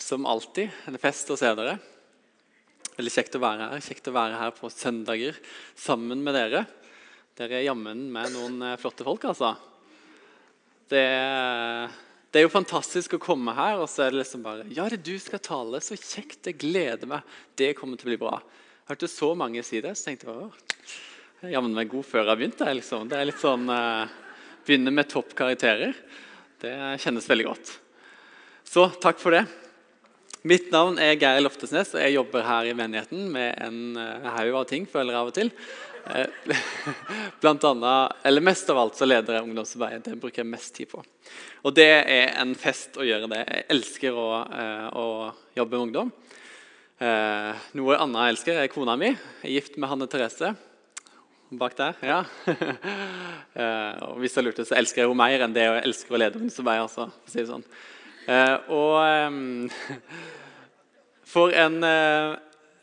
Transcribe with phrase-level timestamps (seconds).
[0.00, 0.72] som alltid.
[0.88, 1.76] En fest å se dere.
[2.98, 3.84] Veldig kjekt å være her.
[3.84, 5.38] Kjekt å være her på søndager
[5.78, 6.64] sammen med dere.
[7.38, 9.52] Dere er jammen med noen eh, flotte folk, altså.
[10.88, 11.04] Det,
[12.32, 15.02] det, er jo fantastisk å komme her, og så er det liksom bare Ja, det
[15.06, 15.82] du skal tale.
[15.84, 16.40] Så kjekt.
[16.48, 17.36] Jeg gleder meg.
[17.58, 18.38] Det kommer til å bli bra.
[18.40, 20.50] Jeg hørte så mange si det, så tenkte jeg
[21.38, 22.66] jeg jammen meg god før jeg begynte.
[22.74, 23.06] Liksom.
[23.10, 24.16] Det er litt sånn eh,
[24.66, 25.94] Begynne med topp karakterer.
[26.60, 27.70] Det kjennes veldig godt.
[28.68, 29.46] Så takk for det.
[30.44, 34.58] Mitt navn er Geir Loftesnes, og jeg jobber her i menigheten med en uh, haug
[34.60, 34.84] av ting.
[34.84, 35.50] føler jeg av og til.
[36.04, 36.52] Uh,
[37.40, 40.02] blant annet, eller Mest av alt så leder jeg ungdomsarbeidet.
[40.10, 41.00] Det bruker jeg mest tid på.
[41.64, 43.40] Og det er en fest å gjøre det.
[43.48, 45.08] Jeg elsker å, uh, å
[45.56, 46.14] jobbe med ungdom.
[47.78, 49.14] noe annet jeg elsker, er kona mi.
[49.14, 50.52] Jeg er gift med Hanne Therese.
[51.56, 52.24] Bak der, ja.
[54.10, 56.42] og hvis jeg lurte, så elsker jeg henne mer enn det jeg elsker å lede
[56.42, 56.82] ungdomsarbeid.
[56.84, 57.70] Altså, for å si det sånn.
[58.28, 59.70] Eh, og ehm,
[61.32, 62.34] for en eh,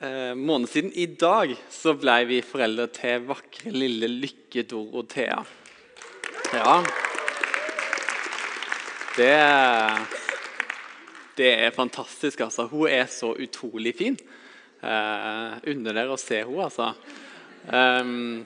[0.02, 5.44] eh, måned siden i dag så ble vi foreldre til vakre, lille Lykke Dorothea.
[6.56, 6.80] Ja.
[9.16, 9.36] Det,
[11.38, 12.66] det er fantastisk, altså.
[12.72, 14.18] Hun er så utrolig fin.
[14.82, 16.92] Eh, Unner dere å se henne, altså.
[17.66, 18.44] Um,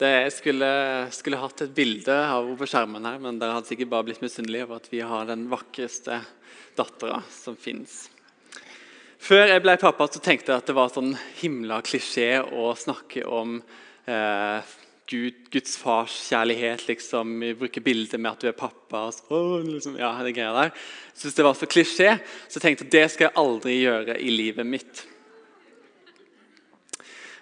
[0.00, 0.70] det, jeg skulle,
[1.14, 4.22] skulle, hatt et bilde av henne på skjermen, her, men dere hadde sikkert bare blitt
[4.24, 6.22] misunnelige over at vi har den vakreste
[6.78, 8.06] dattera som fins.
[9.22, 13.22] Før jeg ble pappa, så tenkte jeg at det var sånn himla klisjé å snakke
[13.28, 13.60] om
[14.10, 14.72] eh,
[15.12, 16.88] Gud, Guds farskjærlighet.
[16.88, 17.36] Liksom.
[17.44, 19.04] Vi bruker bilder med at du er pappa.
[19.14, 20.72] Så, liksom, ja, det greia der.
[21.12, 22.10] Jeg syntes det var så klisjé,
[22.48, 25.04] så jeg tenkte at det skal jeg aldri gjøre i livet mitt.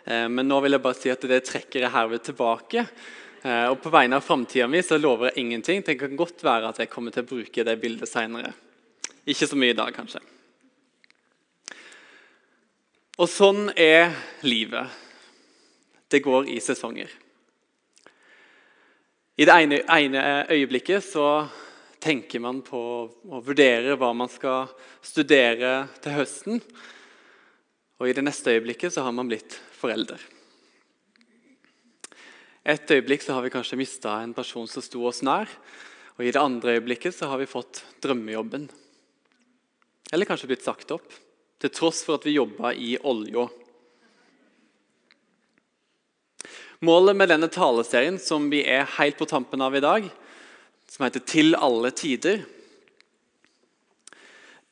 [0.04, 2.84] Eh, men nå vil jeg bare si at det trekker jeg herved tilbake.
[3.42, 5.82] Eh, og På vegne av framtida mi lover jeg ingenting.
[5.82, 8.52] Det kan godt være at jeg kommer til å bruke det bildet seinere.
[9.26, 10.20] Ikke så mye i dag, kanskje.
[13.20, 14.88] Og sånn er livet.
[16.08, 17.10] Det går i sesonger.
[19.40, 21.46] I det ene, ene øyeblikket så
[22.00, 24.72] tenker man på å vurdere hva man skal
[25.04, 26.62] studere til høsten.
[28.00, 30.20] Og i det neste øyeblikket så har man blitt forelder.
[32.64, 35.48] Et øyeblikk så har vi kanskje mista en person som sto oss nær.
[36.16, 38.70] Og i det andre øyeblikket så har vi fått drømmejobben.
[40.12, 41.12] Eller kanskje blitt sagt opp,
[41.60, 43.46] til tross for at vi jobba i olja.
[46.80, 50.08] Målet med denne taleserien som vi er helt på tampen av i dag,
[50.88, 52.46] som heter 'Til alle tider',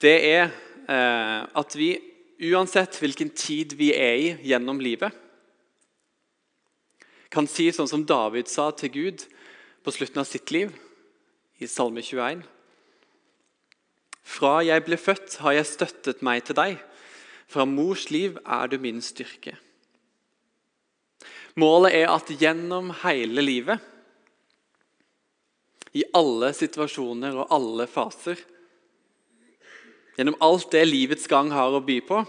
[0.00, 0.50] det er
[0.88, 2.00] eh, at vi
[2.38, 5.14] uansett hvilken tid vi er i gjennom livet,
[7.28, 9.24] kan si sånn som David sa til Gud
[9.84, 10.72] på slutten av sitt liv,
[11.58, 12.44] i Salme 21.
[14.28, 16.76] Fra jeg ble født, har jeg støttet meg til deg.
[17.48, 19.56] Fra mors liv er du min styrke.
[21.58, 23.82] Målet er at gjennom hele livet,
[25.96, 28.38] i alle situasjoner og alle faser,
[30.18, 32.24] gjennom alt det livets gang har å by på,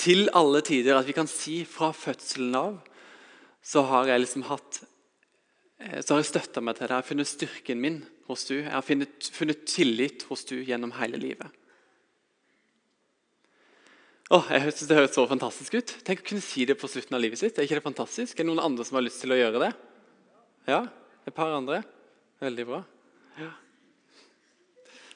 [0.00, 0.96] til alle tider.
[0.96, 2.78] At vi kan si fra fødselen av
[3.62, 4.80] så har jeg liksom hatt
[5.78, 6.90] eh, så har jeg støtta meg til det.
[6.90, 8.00] Jeg har funnet styrken min
[8.30, 8.56] hos du.
[8.56, 11.60] Jeg har funnet, funnet tillit hos du gjennom hele livet.
[14.32, 15.94] Åh, jeg synes Det høres så fantastisk ut.
[16.06, 17.58] Tenk å kunne si det på slutten av livet sitt.
[17.58, 18.32] Er ikke det fantastisk?
[18.32, 19.72] Er det noen andre som har lyst til å gjøre det?
[20.72, 20.86] Ja?
[21.28, 21.82] Et par andre?
[22.42, 22.80] Veldig bra.
[23.36, 23.52] Ja.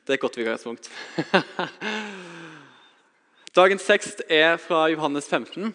[0.06, 0.86] Det er et godt utgangspunkt.
[3.58, 5.72] Dagens tekst er fra Johannes 15.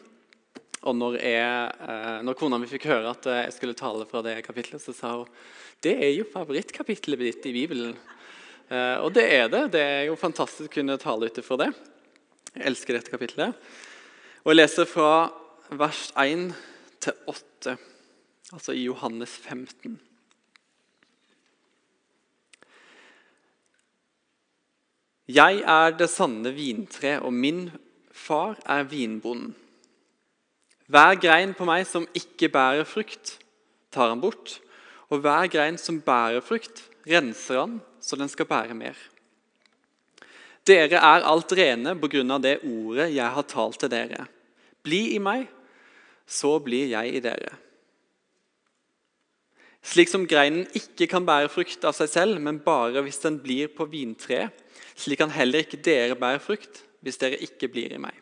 [0.88, 4.38] Og når, jeg, eh, når, kona mi fikk høre at jeg skulle tale fra det
[4.46, 5.28] kapitlet, så sa hun
[5.84, 7.98] det er jo favorittkapitlet ditt i Bibelen.
[8.72, 9.66] Eh, og det er det.
[9.74, 11.68] Det er jo fantastisk å kunne tale ut ifra det.
[12.54, 13.68] Jeg elsker dette kapitlet.
[14.46, 15.12] Og jeg leser fra
[15.76, 16.48] vers 1
[17.04, 17.76] til 8,
[18.56, 20.00] altså i Johannes 15.
[25.32, 27.70] Jeg er det sanne vintre, og min
[28.12, 29.54] far er vinbonden.
[30.92, 33.38] Hver grein på meg som ikke bærer frukt,
[33.94, 34.58] tar han bort.
[35.12, 38.98] Og hver grein som bærer frukt, renser han så den skal bære mer.
[40.68, 44.28] Dere er alt rene på grunn av det ordet jeg har talt til dere.
[44.84, 45.48] Bli i meg,
[46.28, 47.54] så blir jeg i dere.
[49.82, 53.72] Slik som greinen ikke kan bære frukt av seg selv, men bare hvis den blir
[53.74, 54.54] på vintreet,
[55.02, 58.14] slik kan heller ikke dere bære frukt hvis dere ikke blir i meg.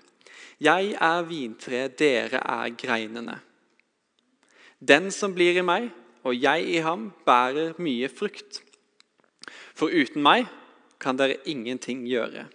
[0.60, 3.38] Jeg er vintreet, dere er greinene.
[4.80, 5.90] Den som blir i meg,
[6.24, 8.62] og jeg i ham, bærer mye frukt.
[9.76, 10.48] For uten meg
[11.00, 12.48] kan dere ingenting gjøre.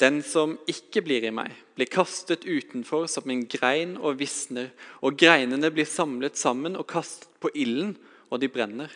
[0.00, 5.16] Den som ikke blir i meg, blir kastet utenfor som en grein og visner, og
[5.20, 7.94] greinene blir samlet sammen og kastet på ilden,
[8.28, 8.90] og de brenner.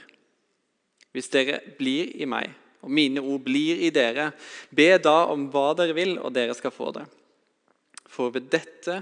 [1.14, 2.50] Hvis dere blir i meg,
[2.84, 4.30] og mine ord blir i dere,
[4.70, 7.06] be da om hva dere vil, og dere skal få det.
[8.08, 9.00] For ved dette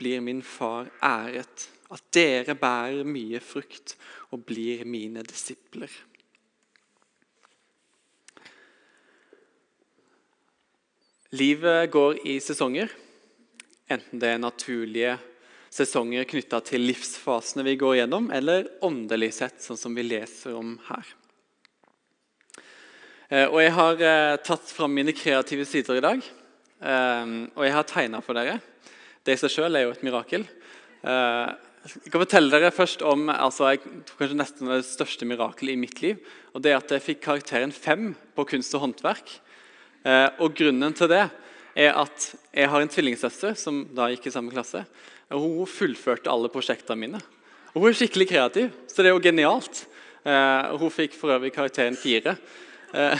[0.00, 3.96] blir min far æret, at dere bærer mye frukt
[4.32, 5.92] og blir mine disipler.
[11.32, 12.90] Livet går i sesonger,
[13.88, 15.14] enten det er naturlige
[15.72, 20.74] sesonger knytta til livsfasene vi går gjennom, eller åndelig sett, sånn som vi leser om
[20.90, 21.06] her.
[23.32, 26.18] Eh, og Jeg har eh, tatt fram mine kreative sider i dag,
[26.84, 28.58] eh, og jeg har tegna for dere.
[29.24, 30.44] Det i seg sjøl er jo et mirakel.
[31.02, 33.80] Jeg kan fortelle dere først om altså, jeg,
[34.18, 36.18] kanskje nesten det største mirakelet i mitt liv.
[36.52, 39.30] og det er at Jeg fikk karakteren fem på kunst og håndverk.
[40.42, 41.22] Og Grunnen til det
[41.74, 44.84] er at jeg har en tvillingsøster som da gikk i samme klasse.
[45.30, 47.22] og Hun fullførte alle prosjektene mine.
[47.74, 49.86] Og Hun er skikkelig kreativ, så det er jo genialt.
[50.22, 52.36] Hun fikk for øvrig karakteren fire.
[52.92, 53.18] Eh,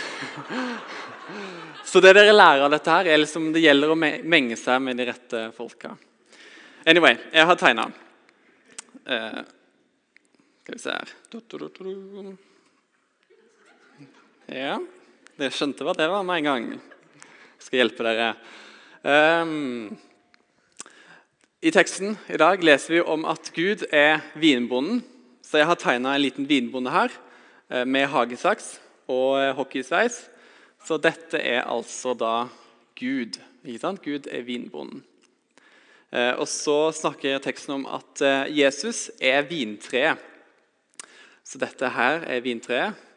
[1.84, 5.00] så det dere lærer av dette, her er liksom det gjelder å menge seg med
[5.00, 5.94] de rette folka.
[6.84, 7.86] Anyway, jeg har tegna.
[9.06, 9.38] Eh,
[10.62, 11.14] skal vi se her
[14.52, 14.76] Ja.
[15.38, 16.68] Dere skjønte hva det var med en gang.
[16.76, 18.28] Jeg skal hjelpe dere.
[19.02, 19.96] Um,
[21.64, 25.00] I teksten i dag leser vi om at Gud er vinbonden.
[25.40, 27.10] Så jeg har tegna en liten vinbonde her
[27.70, 30.18] eh, med hagesaks og eh, hockeysveis.
[30.82, 32.48] Så dette er altså da
[32.98, 33.38] Gud.
[33.62, 34.02] Ikke sant?
[34.04, 35.04] Gud er vinbonden.
[36.12, 38.22] Eh, og så snakker teksten om at
[38.52, 40.20] Jesus er vintreet.
[41.42, 43.08] Så dette her er vintreet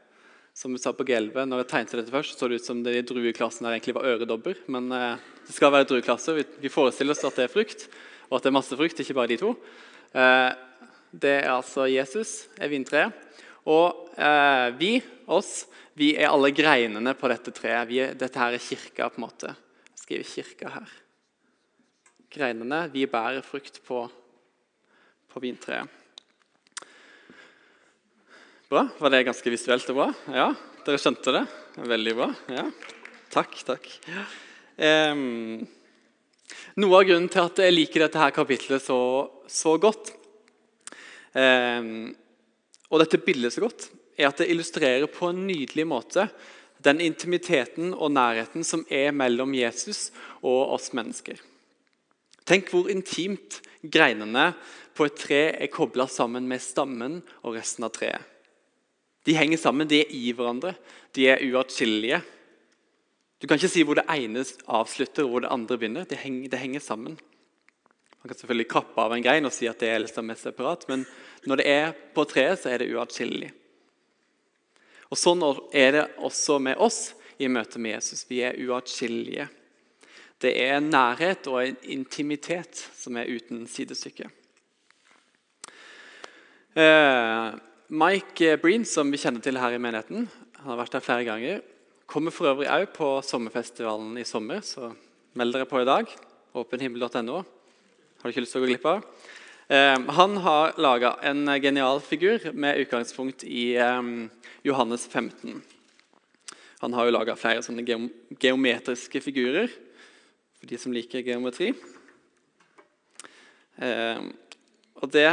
[0.55, 2.93] som vi sa på G11, når jeg tegnet dette først, så det ut som det
[2.95, 4.61] i drueklassen her egentlig var øredobber.
[4.71, 6.39] Men eh, det skal være drueklasser.
[6.63, 7.89] Vi, forestiller oss at det er frukt,
[8.29, 9.51] og at det er masse frukt, ikke bare de to.
[10.15, 10.53] Eh,
[11.11, 13.24] det er altså Jesus, er vintreet.
[13.65, 14.91] Og eh, vi,
[15.31, 15.65] oss,
[15.97, 17.89] vi er alle greinene på dette treet.
[17.89, 19.55] Er, dette her er kirka, på en måte.
[19.95, 20.95] Jeg skriver kirka her.
[22.35, 24.03] Greinene, vi bærer frukt på,
[25.31, 26.01] på vintreet.
[28.69, 28.87] Bra.
[28.99, 30.07] Var det ganske visuelt og bra?
[30.33, 30.47] Ja,
[30.85, 31.41] Dere skjønte det?
[31.89, 32.25] Veldig bra.
[32.53, 32.63] Ja.
[33.33, 33.87] Takk, takk.
[34.77, 35.63] Um,
[36.77, 38.99] noe av grunnen til at jeg liker dette her kapitlet så,
[39.49, 40.11] så godt,
[41.33, 42.11] um,
[42.91, 46.29] og dette bildet så godt, er at det illustrerer på en nydelig måte
[46.85, 50.11] den intimiteten og nærheten som er mellom Jesus
[50.45, 51.39] og oss mennesker.
[52.45, 54.51] Tenk hvor intimt greinene
[54.95, 58.21] på et tre er kobla sammen med stammen og resten av treet.
[59.25, 60.75] De henger sammen, de er i hverandre.
[61.17, 62.19] De er uatskillelige.
[63.41, 66.05] Du kan ikke si hvor det ene avslutter og hvor det andre begynner.
[66.05, 67.17] Det henger, det henger, sammen.
[68.25, 70.87] Man kan selvfølgelig kappe av en grein og si at det er liksom mest separat,
[70.89, 71.03] men
[71.45, 73.51] når det er på treet, så er det uatskillelig.
[75.13, 78.25] Og Sånn er det også med oss i møte med Jesus.
[78.25, 79.45] Vi er uatskillelige.
[80.41, 84.31] Det er en nærhet og en intimitet som er uten sidestykke.
[86.73, 87.49] Eh,
[87.93, 90.25] Mike Breen, som vi kjenner til her i menigheten,
[90.63, 91.61] han har vært der flere ganger.
[92.09, 94.95] Kommer for øvrig òg på sommerfestivalen i sommer, så
[95.37, 96.09] meld dere på i dag.
[96.57, 97.43] Åpenhimmel.no.
[98.25, 99.03] Har du ikke lyst til å gå glipp av?
[99.69, 104.07] Eh, han har laga en genial figur med utgangspunkt i eh,
[104.65, 105.59] Johannes 15.
[106.81, 111.67] Han har jo laga flere sånne geometriske figurer for de som liker geometri.
[113.77, 114.25] Eh,
[114.97, 115.29] og det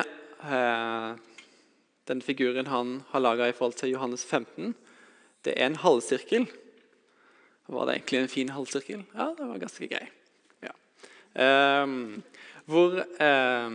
[2.13, 4.75] den figuren han har laga i forhold til Johannes 15,
[5.49, 6.45] det er en halvsirkel.
[7.73, 9.09] Var det egentlig en fin halvsirkel?
[9.17, 10.05] Ja, det var ganske grei.
[10.61, 10.77] Ja.
[12.73, 13.75] Hvor eh,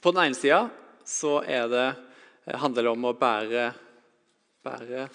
[0.00, 0.62] På den ene sida
[1.04, 1.88] så det,
[2.46, 3.66] eh, handler det om å bære,
[4.64, 5.08] bære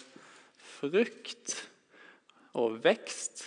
[0.77, 1.55] frukt
[2.55, 3.46] og vekst.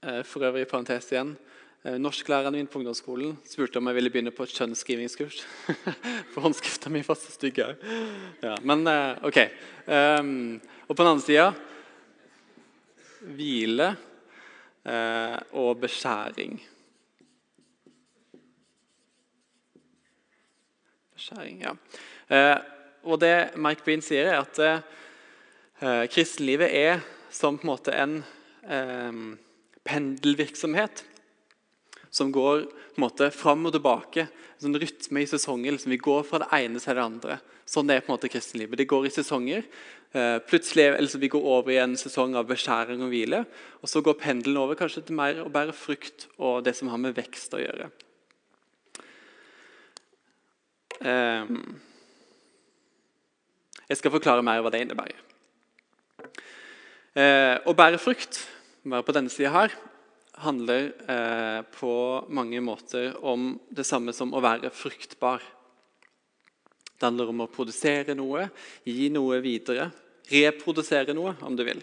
[0.00, 1.34] Uh, for øvrig, parentes igjen
[1.80, 5.38] Eh, norsklæreren min på ungdomsskolen spurte om jeg ville begynne på et kjønnsskrivingsskurs.
[6.34, 7.86] For håndskrifta mi var så stygg òg.
[8.44, 9.38] Ja, men eh, OK.
[9.88, 11.46] Um, og på den andre sida
[13.32, 13.94] hvile
[14.84, 16.54] og beskjæring.
[21.14, 21.74] Beskjæring, ja.
[22.30, 22.62] Uh,
[23.02, 24.60] og det Mike Bean sier, er at
[25.82, 28.24] uh, kristenlivet er som på en måte en
[29.84, 31.04] pendelvirksomhet
[32.10, 34.26] som går på en måte fram og tilbake.
[34.58, 35.76] En sånn rytme i sesonger.
[35.76, 35.94] Liksom.
[35.94, 37.38] Vi går fra det ene til det andre.
[37.70, 38.78] Sånn det er på en måte kristenlivet.
[38.80, 39.66] Det går i sesonger.
[40.10, 43.44] Eh, plutselig altså, Vi går over i en sesong av beskjæring og hvile.
[43.80, 46.98] Og så går pendelen over kanskje til mer å bære frukt og det som har
[46.98, 47.90] med vekst å gjøre.
[51.00, 51.80] Um,
[53.88, 55.22] jeg skal forklare mer hva det innebærer.
[57.18, 58.42] Eh, å bære frukt,
[58.84, 59.72] være på denne sida her,
[60.40, 61.94] handler eh, på
[62.32, 65.44] mange måter om det samme som å være fruktbar.
[66.96, 68.48] Det handler om å produsere noe,
[68.84, 69.88] gi noe videre,
[70.30, 71.80] reprodusere noe, om du vil.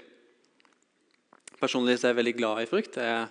[1.57, 2.99] Personlig er jeg veldig glad i frukt.
[3.01, 3.23] Jeg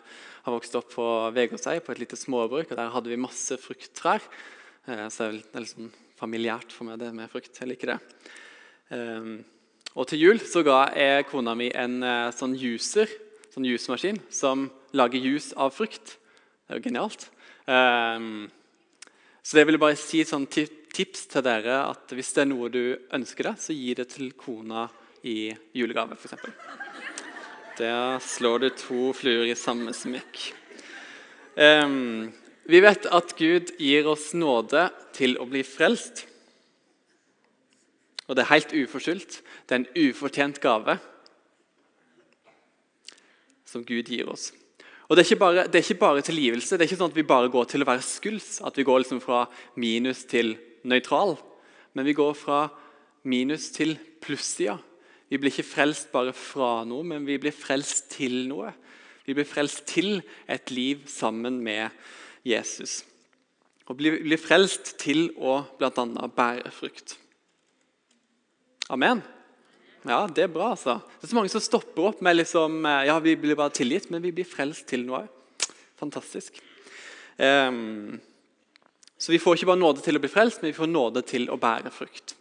[0.47, 2.73] har vokst opp på Vegårshei, på et lite småbruk.
[2.73, 4.25] og Der hadde vi masse frukttrær.
[4.87, 7.55] Eh, så det er litt sånn familiært for meg det med frukt.
[7.55, 8.01] Jeg liker det.
[8.95, 9.37] Ehm,
[9.97, 13.11] og til jul så ga jeg kona mi en eh, sånn juicer,
[13.57, 16.19] sånn juicemaskin som lager juice av frukt.
[16.67, 17.23] Det er jo genialt.
[17.65, 18.51] Um,
[19.41, 22.69] så det vil jeg bare si sånn tips til dere at hvis det er noe
[22.69, 22.83] du
[23.17, 24.85] ønsker deg, så gi det til kona
[25.25, 26.37] i julegave, f.eks.
[27.81, 30.45] Der slår du to fluer i samme smekk.
[31.57, 32.29] Um,
[32.69, 36.27] vi vet at Gud gir oss nåde til å bli frelst.
[38.29, 39.41] Og det er helt uforskyldt.
[39.65, 41.01] Det er en ufortjent gave
[43.67, 44.53] som Gud gir oss.
[45.07, 46.75] Og det er, bare, det er, ikke bare, tilgivelse.
[46.75, 48.57] Det er ikke sånn at vi bare går til å være skuls.
[48.67, 49.45] At vi går liksom fra
[49.79, 50.57] minus til
[50.87, 51.37] nøytral.
[51.95, 52.65] Men vi går fra
[53.27, 54.81] minus til plussida.
[55.31, 58.73] Vi blir ikke frelst bare fra noe, men vi blir frelst til noe.
[59.27, 60.21] Vi blir frelst til
[60.51, 61.95] et liv sammen med
[62.47, 63.01] Jesus.
[63.87, 66.27] Og blir, blir frelst til å bl.a.
[66.35, 67.17] bære frukt.
[68.91, 69.23] Amen.
[70.07, 70.71] Ja, det er bra.
[70.77, 71.01] altså.
[71.19, 74.09] Det er så mange som stopper opp med liksom, eh, ja, vi blir bare tilgitt,
[74.11, 75.25] men vi blir frelst til noe.
[75.99, 76.61] Fantastisk.
[77.37, 78.21] Um,
[79.19, 81.49] så vi får ikke bare nåde til å bli frelst, men vi får nåde til
[81.51, 82.37] å bære frukt.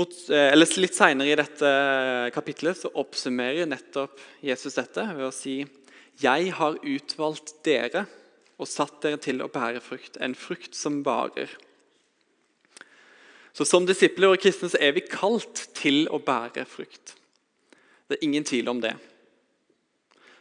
[0.00, 1.70] Mot, eh, litt Senere i dette
[2.34, 5.66] kapitlet så oppsummerer nettopp Jesus dette ved å si
[6.20, 8.06] Jeg har utvalgt dere
[8.60, 11.48] og satt dere til å bære frukt, en frukt som varer.
[13.60, 17.12] Så Som disipler og kristne så er vi kalt til å bære frukt.
[18.08, 18.94] Det er ingen tvil om det.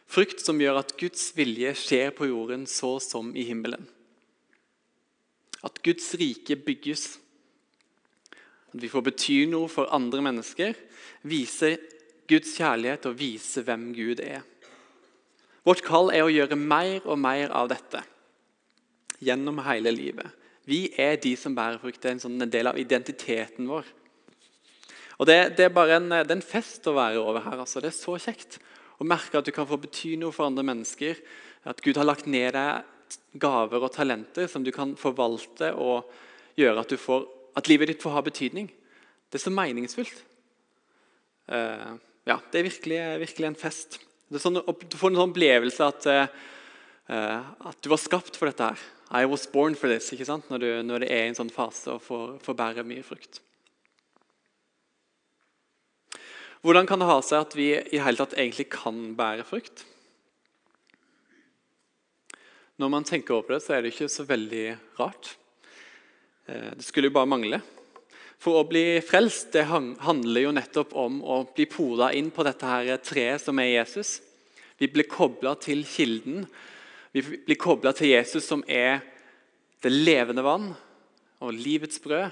[0.08, 3.84] Frukt som gjør at Guds vilje skjer på jorden så som i himmelen.
[5.68, 7.20] At Guds rike bygges.
[8.72, 10.80] At vi får bety noe for andre mennesker.
[11.28, 11.76] Vise
[12.32, 14.48] Guds kjærlighet og vise hvem Gud er.
[15.68, 18.06] Vårt kall er å gjøre mer og mer av dette
[19.20, 20.39] gjennom hele livet.
[20.70, 22.02] Vi er de som bærer frukt.
[22.02, 23.88] Det er en, sånn, en del av identiteten vår.
[25.20, 27.58] Og det, det, er bare en, det er en fest å være over her.
[27.64, 27.82] Altså.
[27.84, 28.60] Det er så kjekt
[29.00, 31.20] å merke at du kan få bety noe for andre mennesker.
[31.68, 32.96] At Gud har lagt ned deg
[33.42, 36.10] gaver og talenter som du kan forvalte og
[36.60, 37.26] gjøre at, får,
[37.58, 38.70] at livet ditt får ha betydning.
[39.30, 40.24] Det er så meningsfullt.
[41.50, 41.98] Uh,
[42.30, 44.00] ja, det er virkelig, virkelig en fest.
[44.38, 46.50] Sånn, du får en sånn opplevelse at, uh,
[47.10, 48.70] at du var skapt for dette.
[48.70, 48.80] her.
[49.12, 50.50] I was born for this, ikke sant?
[50.52, 53.42] Når, du, når det er en sånn fase og får, får bære mye frukt.
[56.62, 59.86] Hvordan kan det ha seg at vi i hele tatt egentlig kan bære frukt?
[62.80, 64.66] Når man tenker over det, så er det ikke så veldig
[65.00, 65.34] rart.
[66.46, 67.62] Eh, det skulle jo bare mangle.
[68.40, 72.70] For å bli frelst det handler jo nettopp om å bli pola inn på dette
[72.70, 74.20] her treet som er Jesus.
[74.80, 76.46] Vi blir kobla til kilden.
[77.20, 79.02] Vi blir kobla til Jesus, som er
[79.84, 80.70] det levende vann
[81.44, 82.30] og livets brød.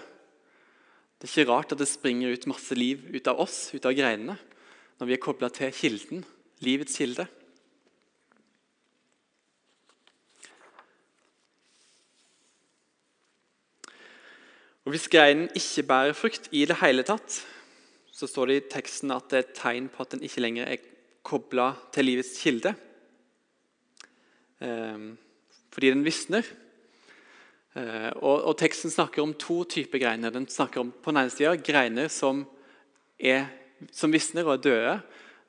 [1.18, 3.96] Det er ikke rart at det springer ut masse liv ut av oss, ut av
[3.98, 4.38] greinene,
[5.00, 6.24] når vi er kobla til kilden,
[6.64, 7.28] livets kilde.
[14.88, 17.42] Og Hvis greinen ikke bærer frukt i det hele tatt,
[18.08, 20.70] så står det i teksten at det er et tegn på at den ikke lenger
[20.72, 20.86] er
[21.28, 22.72] kobla til livets kilde.
[24.62, 25.18] Ehm,
[25.72, 26.46] fordi den visner.
[27.78, 30.34] Eh, og, og, Teksten snakker om to typer greiner.
[30.34, 32.46] Den snakker om på den ene siden, greiner som,
[33.20, 33.46] er,
[33.94, 34.96] som visner og er døde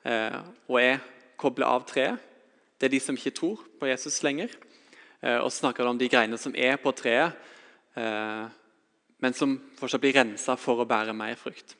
[0.05, 0.37] eh,
[0.69, 1.01] og er
[1.39, 2.21] kobla av treet.
[2.79, 4.53] Det er de som ikke tror på Jesus lenger.
[5.21, 7.45] Eh, og snakker om de greinene som er på treet,
[9.19, 11.73] men som fortsatt blir rensa for å bære mer frukt.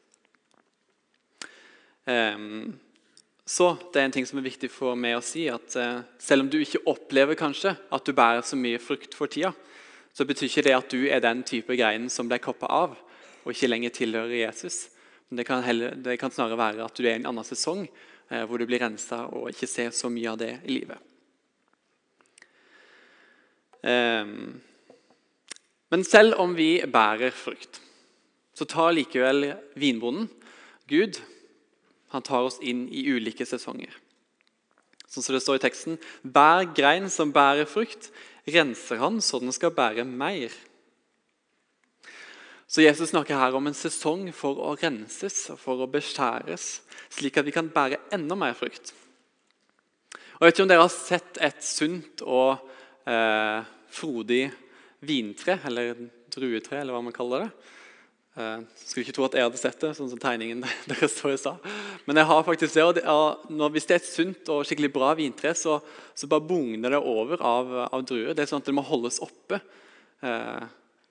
[2.04, 2.74] Um,
[3.50, 6.46] så det er en ting som er viktig for meg å si, at uh, selv
[6.46, 9.50] om du ikke opplever kanskje at du bærer så mye frukt for tida,
[10.14, 12.94] så betyr ikke det at du er den type greinen som ble koppa av
[13.44, 14.90] og ikke lenger tilhører Jesus.
[15.30, 17.86] Men det kan, heller, det kan snarere være at du er i en annen sesong
[17.86, 21.06] eh, hvor du blir rensa og ikke ser så mye av det i livet.
[23.80, 24.60] Um,
[25.90, 27.80] men selv om vi bærer frukt,
[28.54, 30.28] så tar likevel vinbonden,
[30.90, 31.22] Gud,
[32.14, 33.92] han tar oss inn i ulike sesonger.
[35.10, 38.12] Sånn som det står i teksten Hver grein som bærer frukt,
[38.50, 40.54] renser han så den skal bære mer.
[42.70, 47.40] Så Jesus snakker her om en sesong for å renses og for å beskjæres, slik
[47.42, 48.94] at vi kan bære enda mer frukt.
[50.38, 52.62] Og Jeg vet ikke om dere har sett et sunt og
[53.10, 54.46] eh, frodig
[55.04, 55.98] vintre, eller
[56.30, 57.50] druetre, eller hva man kaller det.
[58.40, 61.40] Uh, skulle ikke tro at jeg hadde sett det, sånn som tegningen deres står i
[61.42, 61.66] stad.
[62.08, 64.62] Men jeg har faktisk det, og det er, når, hvis det er et sunt og
[64.68, 65.76] skikkelig bra vintre, så,
[66.16, 68.32] så bare bugner det over av, av, druer.
[68.32, 70.64] Det er sånn at det må holdes oppe uh,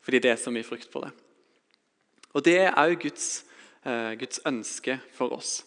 [0.09, 1.13] fordi det er så mye frukt på det.
[2.33, 3.29] Og det er òg Guds,
[3.85, 5.59] uh, Guds ønske for oss.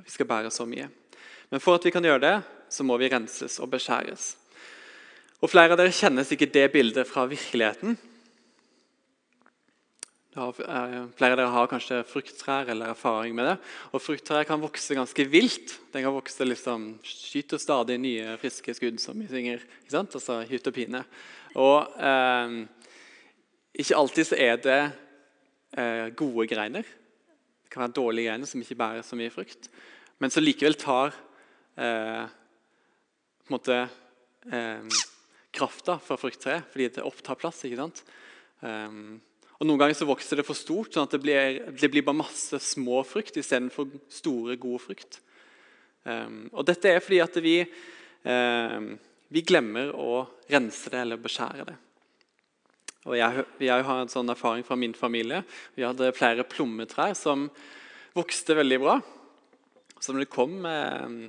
[0.00, 0.88] At vi skal bære så mye.
[1.52, 2.34] Men for at vi kan gjøre det,
[2.72, 4.32] så må vi renses og beskjæres.
[5.44, 7.98] Og Flere av dere kjenner sikkert det bildet fra virkeligheten.
[10.36, 13.54] Eh, flere av dere har kanskje frukttrær eller erfaring med det.
[13.96, 15.78] Og Frukttrær kan vokse ganske vilt.
[15.94, 19.62] Den kan vokse liksom, Skyter stadig nye, friske skudd, som vi synger.
[19.64, 20.12] ikke sant?
[20.18, 21.00] Altså hytt og pine.
[21.56, 22.56] Og eh,
[23.80, 24.80] ikke alltid så er det
[25.72, 26.84] eh, gode greiner.
[26.84, 29.70] Det kan være dårlige greiner som ikke bærer så mye frukt.
[30.20, 31.16] Men som likevel tar
[31.80, 33.78] eh, på en måte
[34.52, 35.00] eh,
[35.56, 37.64] krafta fra frukttreet fordi det opptar plass.
[37.64, 38.04] ikke sant?
[38.60, 39.16] Um,
[39.56, 42.20] og Noen ganger så vokser det for stort, sånn at det blir, det blir bare
[42.20, 45.20] masse små frukt istedenfor store, gode frukt.
[46.04, 47.56] Um, og Dette er fordi at vi,
[48.28, 48.90] um,
[49.32, 51.76] vi glemmer å rense det eller beskjære det.
[53.06, 55.40] Og jeg, jeg har en sånn erfaring fra min familie.
[55.78, 57.46] Vi hadde flere plommetrær som
[58.16, 58.98] vokste veldig bra.
[60.02, 61.20] Så det kom um,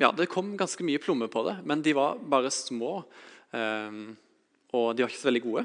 [0.00, 3.02] ja, det kom ganske mye plommer på det, men de var bare små.
[3.52, 5.64] og de var ikke så veldig gode.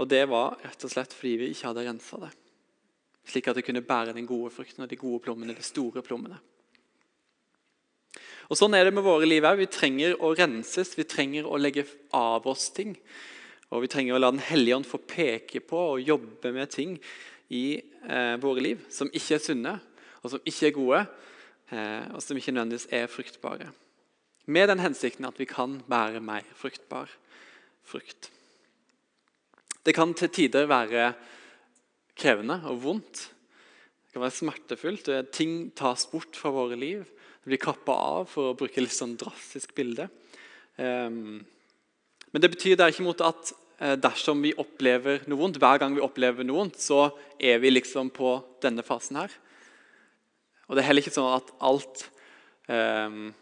[0.00, 2.30] Og det var rett og slett fordi vi ikke hadde rensa det.
[3.28, 6.40] Slik at det kunne bære den gode frukten og de gode plommene, de store plommene.
[8.50, 9.62] Og Sånn er det med våre liv òg.
[9.62, 12.96] Vi trenger å renses, vi trenger å legge av oss ting.
[13.72, 16.98] Og vi trenger å la Den hellige ånd få peke på og jobbe med ting
[17.52, 19.72] i eh, våre liv som ikke er sunne,
[20.20, 21.00] og som ikke er gode,
[21.72, 23.70] eh, og som ikke nødvendigvis er fruktbare.
[24.46, 27.12] Med den hensikten at vi kan bære mer fruktbar
[27.86, 28.30] frukt.
[29.82, 31.12] Det kan til tider være
[32.18, 33.22] krevende og vondt.
[34.06, 35.08] Det kan være smertefullt.
[35.34, 37.02] Ting tas bort fra våre liv.
[37.42, 40.06] Det blir kappa av, for å bruke litt sånn drastisk bilde.
[40.78, 41.40] Um,
[42.32, 43.50] men det betyr derimot at
[43.82, 47.74] eh, dersom vi opplever noe vondt, hver gang vi opplever noe vondt, så er vi
[47.74, 49.34] liksom på denne fasen her.
[50.68, 52.06] Og det er heller ikke sånn at alt
[52.70, 53.32] um,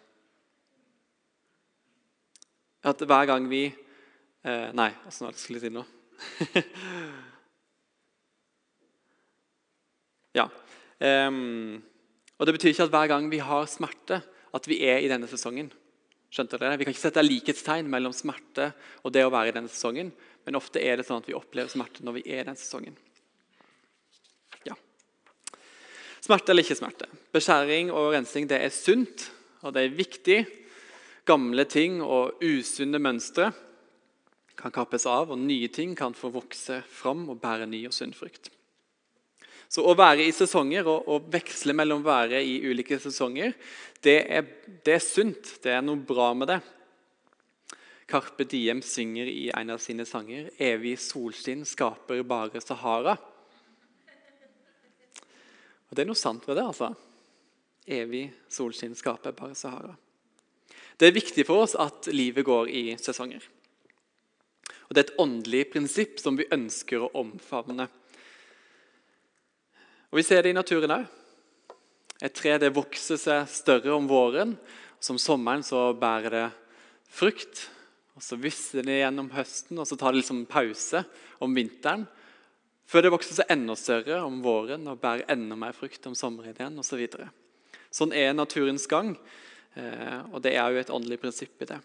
[2.82, 5.84] At hver gang vi uh, Nei, åssen var jeg si nå?
[10.38, 10.46] ja.
[11.00, 11.82] Um,
[12.40, 14.16] og Det betyr ikke at hver gang vi har smerte,
[14.54, 15.68] at vi er i denne sesongen.
[16.30, 16.78] Skjønte dere?
[16.78, 18.66] Vi kan ikke sette likhetstegn mellom smerte
[19.02, 20.08] og det å være i denne sesongen.
[20.46, 22.94] Men ofte er det sånn at vi opplever smerte når vi er i denne sesongen.
[24.68, 24.76] Ja.
[26.22, 27.06] Smerte eller ikke smerte.
[27.34, 29.18] Beskjæring og rensing det er sunt
[29.64, 30.38] og det er viktig.
[31.28, 33.50] Gamle ting og usunne mønstre
[34.60, 38.12] kan kappes av, og nye ting kan få vokse fram og bære ny og sunn
[38.16, 38.50] frukt.
[39.70, 43.54] Så Å være i sesonger og, og veksle mellom å være i ulike sesonger,
[44.02, 44.46] det er,
[44.84, 45.54] det er, sunt.
[45.62, 46.58] Det er noe bra med det.
[48.10, 53.18] Carpe Diem synger i en av sine sanger 'Evig solskinn skaper bare Sahara'.
[55.90, 56.66] Og Det er noe sant ved det.
[56.66, 56.94] altså.
[57.86, 59.94] Evig solskinn skaper bare Sahara.
[60.98, 63.42] Det er viktig for oss at livet går i sesonger.
[64.90, 67.86] Og Det er et åndelig prinsipp som vi ønsker å omfavne.
[70.10, 71.04] Og Vi ser det i naturen òg.
[72.20, 74.56] Et tre det vokser seg større om våren.
[74.58, 76.48] og Som sommeren så bærer det
[77.08, 77.70] frukt.
[78.16, 81.04] og Så visser det gjennom høsten, og så tar det liksom pause
[81.38, 82.08] om vinteren.
[82.84, 86.50] Før det vokser seg enda større om våren og bærer enda mer frukt om sommeren
[86.50, 86.90] igjen osv.
[86.90, 87.30] Så videre.
[87.92, 89.16] sånn er naturens gang,
[89.74, 91.80] eh, og det er jo et åndelig prinsipp i det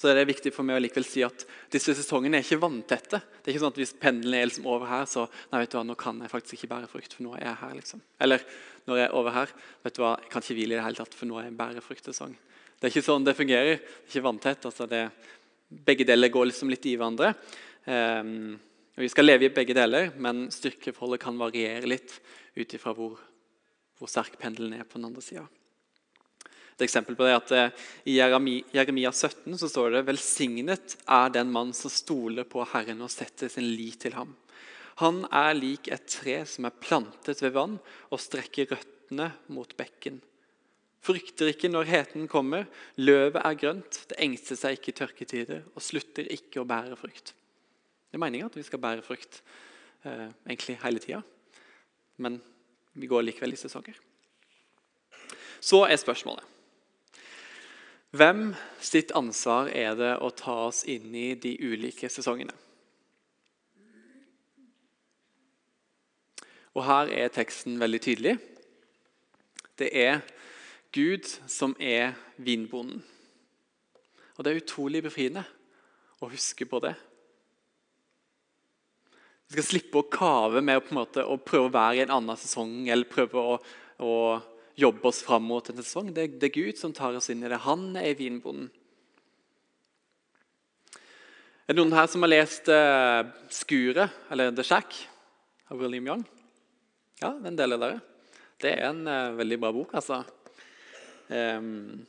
[0.00, 3.18] så er det viktig for meg å likevel si at disse sesongene er ikke vanntette.
[3.20, 5.76] Det er ikke sånn at Hvis pendelen er liksom over her, så nei, vet du
[5.76, 7.74] hva, nå kan jeg faktisk ikke bære frukt, for nå er jeg her.
[7.76, 8.00] liksom.
[8.24, 8.46] Eller
[8.86, 9.52] når jeg er over her,
[9.84, 11.58] vet du hva, jeg kan ikke hvile i det hele tatt, for nå er jeg
[11.60, 12.32] bærefruktsesong.
[12.80, 13.76] Det er ikke sånn det fungerer.
[13.76, 14.66] Det er ikke vanntett.
[14.70, 15.04] altså det,
[15.90, 17.34] Begge deler går liksom litt i hverandre.
[17.84, 18.56] Um,
[18.96, 22.16] og Vi skal leve i begge deler, men styrkeforholdet kan variere litt
[22.56, 23.20] ut ifra hvor,
[24.00, 25.44] hvor sterk pendelen er på den andre sida.
[26.84, 31.74] Eksempel på det at eh, I Jeremia 17 så står det «Velsignet er den mann
[31.76, 34.32] som stoler på Herren og setter sin lit til ham.
[35.00, 37.78] Han er lik et tre som er plantet ved vann
[38.10, 40.18] og strekker røttene mot bekken.
[41.00, 42.66] Frykter ikke når heten kommer,
[43.00, 47.32] løvet er grønt, det engster seg ikke i tørketider og slutter ikke å bære frukt.
[48.10, 49.40] Det er meninga at vi skal bære frukt
[50.04, 51.22] eh, egentlig hele tida,
[52.20, 52.36] men
[52.92, 53.96] vi går likevel i sesonger.
[55.60, 56.59] Så er spørsmålet
[58.10, 62.56] Hvem sitt ansvar er det å ta oss inn i de ulike sesongene?
[66.74, 68.34] Og Her er teksten veldig tydelig.
[69.78, 70.20] Det er
[70.94, 73.02] Gud som er vinbonden.
[74.36, 75.44] Og Det er utrolig befriende
[76.18, 76.94] å huske på det.
[79.50, 82.38] Vi skal slippe å kave med å, måte, å prøve å være i en annen
[82.38, 83.56] sesong eller prøve å,
[83.98, 84.14] å
[84.78, 86.12] jobbe oss fram mot en sesong.
[86.14, 87.62] Det, det, er Gud som tar oss inn i det.
[87.66, 88.70] Han er vinbonden.
[91.66, 95.04] Er det noen her som har lest uh, 'Skuret', eller 'The Shack'
[95.70, 96.24] av William Young?
[97.22, 98.00] Ja, den deler dere.
[98.60, 100.24] Det er en uh, veldig bra bok, altså.
[101.30, 102.02] Um,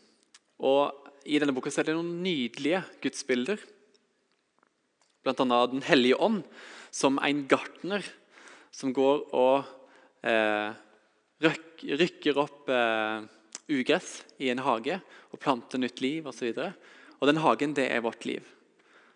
[0.58, 3.62] og I denne boka er det noen nydelige gudsbilder.
[5.21, 6.41] Annet Den hellige ånd
[6.89, 8.02] som en gartner
[8.74, 9.67] som går og
[10.26, 10.71] eh,
[11.84, 13.24] rykker opp eh,
[13.72, 15.00] ugress i en hage
[15.32, 16.52] og planter nytt liv osv.
[17.20, 18.46] Og den hagen, det er vårt liv.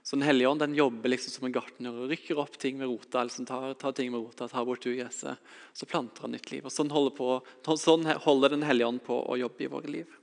[0.05, 2.87] Så Den hellige ånd den jobber liksom som en gartner og rykker opp ting med
[2.87, 3.23] rota.
[3.23, 5.41] liksom tar, tar ting med rota, tar bort ugresset,
[5.73, 6.61] så planter han nytt liv.
[6.61, 7.39] Og Sånn holder, på,
[7.73, 10.13] sånn holder Den hellige ånd på å jobbe i våre liv.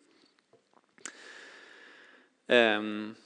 [2.46, 3.16] Um,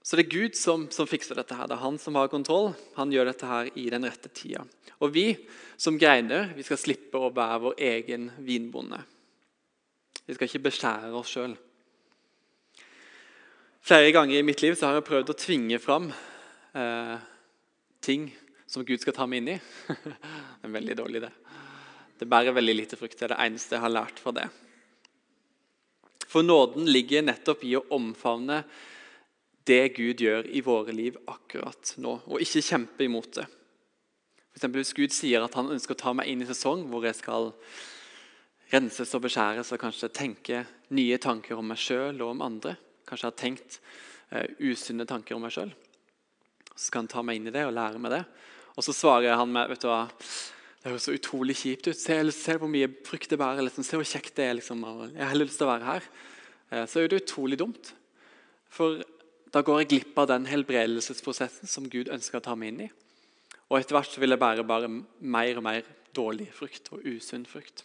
[0.00, 1.52] så det er Gud som, som, fikser dette.
[1.52, 1.68] her.
[1.68, 2.72] Det er han som har kontroll.
[2.96, 4.64] Han gjør dette her i den rette tida.
[5.04, 5.30] Og vi
[5.78, 8.98] som greiner vi skal slippe å være vår egen vinbonde.
[10.26, 11.54] Vi skal ikke beskjære oss sjøl.
[13.88, 17.14] Flere ganger i mitt liv har jeg prøvd å tvinge fram eh,
[18.04, 18.26] ting
[18.68, 19.58] som Gud skal ta meg inn i.
[20.04, 21.30] det er en veldig dårlig idé.
[22.18, 23.16] Det bærer veldig lite frukt.
[23.16, 24.48] Det er det eneste jeg har lært fra det.
[26.28, 28.60] For nåden ligger nettopp i å omfavne
[29.68, 33.46] det Gud gjør i våre liv akkurat nå, og ikke kjempe imot det.
[34.58, 37.18] For Hvis Gud sier at han ønsker å ta meg inn i sesong hvor jeg
[37.18, 37.52] skal
[38.72, 40.64] renses og beskjæres og kanskje tenke
[40.96, 42.74] nye tanker om meg sjøl og om andre,
[43.08, 43.78] kanskje jeg har tenkt
[44.34, 45.72] eh, usunne tanker om meg sjøl,
[46.74, 48.22] så skal han ta meg inn i det og lære meg det.
[48.78, 50.04] Og så svarer han med vet du hva,
[50.78, 51.98] det høres så utrolig kjipt ut.
[51.98, 53.64] Se, se hvor mye frukt det bærer.
[53.66, 53.82] Liksom.
[53.82, 54.54] Se hvor kjekt det er.
[54.60, 54.84] Liksom.
[55.10, 56.06] Jeg har lyst til å være her.
[56.70, 57.90] Eh, så er det utrolig dumt.
[58.70, 59.00] For
[59.50, 62.88] da går jeg glipp av den helbredelsesprosessen som Gud ønsker å ta meg inn i.
[63.68, 67.44] Og etter hvert så vil jeg bære bare mer og mer dårlig frukt og usunn
[67.48, 67.84] frukt.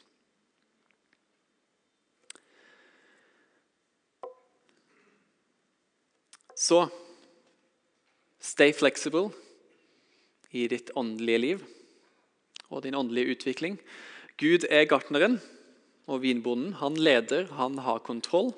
[6.56, 6.86] Så
[8.39, 9.32] stay flexible
[10.54, 11.63] i ditt åndelige liv
[12.69, 13.80] og din åndelige utvikling.
[14.39, 15.39] Gud er gartneren
[16.08, 16.78] og vinbonden.
[16.80, 18.54] Han leder, han har kontroll.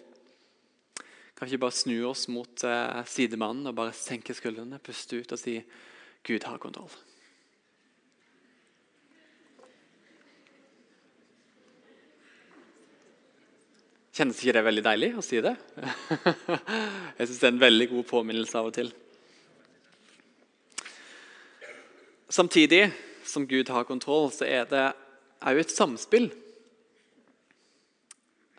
[1.36, 5.42] Kan ikke bare snu oss mot eh, sidemannen og bare senke skuldrene, puste ut og
[5.42, 5.58] si
[6.26, 6.94] Gud har kontroll?
[14.16, 15.52] Kjennes ikke det veldig deilig å si det?
[17.18, 18.92] Jeg syns det er en veldig god påminnelse av og til.
[22.32, 22.86] Samtidig
[23.28, 24.86] som Gud har kontroll, så er det
[25.44, 26.30] òg et samspill.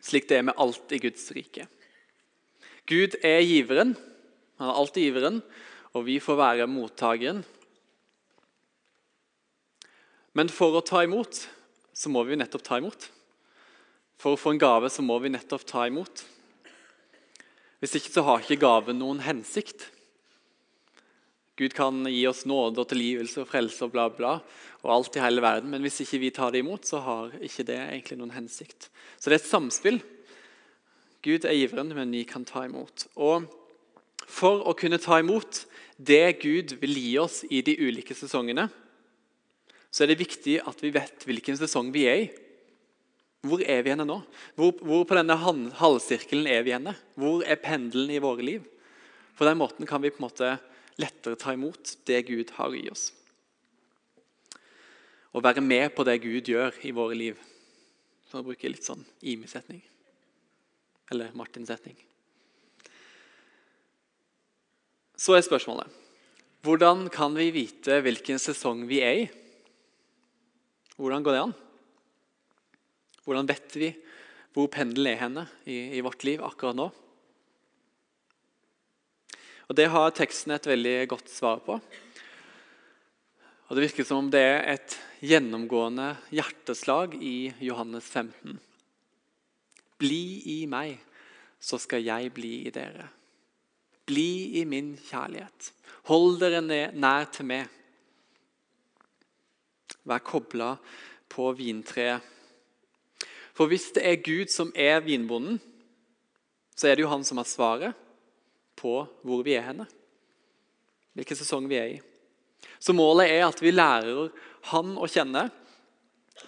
[0.04, 1.64] Slik det er med alt i Guds rike.
[2.86, 3.96] Gud er giveren.
[4.60, 5.40] Han er alltid giveren,
[5.96, 7.40] og vi får være mottakeren.
[10.36, 11.46] Men for å ta imot
[11.96, 13.08] så må vi nettopp ta imot.
[14.20, 16.24] For å få en gave så må vi nettopp ta imot.
[17.82, 19.90] Hvis ikke så har ikke gaven noen hensikt.
[21.56, 24.34] Gud kan gi oss nåde og tilgivelse og frelse og bla, bla,
[24.84, 27.64] og alt i hele verden, men hvis ikke vi tar det imot, så har ikke
[27.68, 28.90] det egentlig noen hensikt.
[29.16, 30.00] Så det er et samspill.
[31.24, 33.06] Gud er giveren, men vi kan ta imot.
[33.16, 33.48] Og
[34.28, 35.64] for å kunne ta imot
[35.96, 38.68] det Gud vil gi oss i de ulike sesongene,
[39.88, 42.28] så er det viktig at vi vet hvilken sesong vi er i.
[43.46, 44.20] Hvor er vi henne nå?
[44.58, 46.96] Hvor, hvor på denne halvsirkelen er vi henne?
[47.18, 48.64] Hvor er pendelen i våre liv?
[49.36, 50.54] På den måten kan vi på en måte
[51.00, 53.10] lettere ta imot det Gud har i oss.
[55.36, 57.40] Og være med på det Gud gjør i våre liv.
[58.30, 59.82] For å bruke litt sånn Imi-setning.
[61.12, 61.98] Eller Martin-setning.
[65.16, 66.02] Så er spørsmålet
[66.66, 69.26] hvordan kan vi vite hvilken sesong vi er i?
[70.98, 71.52] Hvordan går det an?
[73.26, 73.90] Hvordan vet vi
[74.54, 76.86] Hvor pendelen er henne i, i vårt liv akkurat nå.
[79.66, 81.76] Og Det har teksten et veldig godt svar på.
[83.66, 88.60] Og Det virker som om det er et gjennomgående hjerteslag i Johannes 15.
[89.98, 90.22] Bli
[90.54, 91.00] i meg,
[91.58, 93.08] så skal jeg bli i dere.
[94.06, 95.72] Bli i min kjærlighet.
[96.06, 97.66] Hold dere nær til meg.
[100.06, 100.76] Vær kobla
[101.32, 102.35] på vintreet.
[103.56, 105.58] For hvis det er Gud som er vinbonden,
[106.76, 107.96] så er det jo han som har svaret
[108.76, 109.86] på hvor vi er henne.
[111.16, 112.00] Hvilken sesong vi er i.
[112.78, 114.28] Så målet er at vi lærer
[114.72, 115.46] han å kjenne,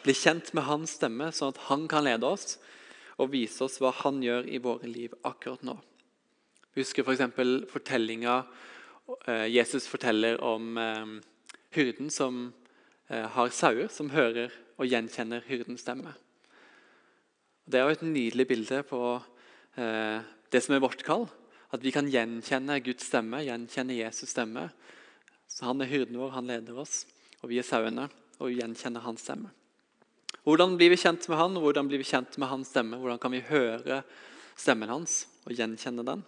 [0.05, 2.59] blir kjent med hans stemme, sånn at han kan lede oss
[3.19, 5.79] og vise oss hva han gjør i våre liv akkurat nå.
[6.77, 7.25] Husker f.eks.
[7.35, 8.37] For fortellinga
[9.25, 11.17] eh, Jesus forteller om eh,
[11.75, 12.51] hyrden som
[13.09, 16.13] eh, har sauer, som hører og gjenkjenner hyrdens stemme.
[17.69, 18.99] Det er jo et nydelig bilde på
[19.77, 21.27] det som er vårt kall.
[21.69, 24.71] At vi kan gjenkjenne Guds stemme, gjenkjenne Jesus' stemme.
[25.53, 27.03] Så Han er hyrden vår, han leder oss,
[27.43, 28.07] og vi er sauene,
[28.39, 29.51] og vi gjenkjenner hans stemme.
[30.45, 32.97] Hvordan blir vi kjent med han, hvordan blir vi kjent med hans stemme?
[32.97, 34.01] Hvordan kan vi høre
[34.57, 36.25] stemmen hans og gjenkjenne den?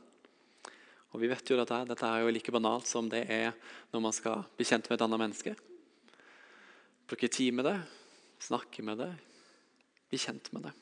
[1.10, 3.56] Og vi vet jo Dette, dette er jo like banalt som det er
[3.94, 5.56] når man skal bli kjent med et annet menneske.
[7.08, 7.78] Bruke tid med det,
[8.44, 9.10] snakke med det,
[10.12, 10.76] bli kjent med det.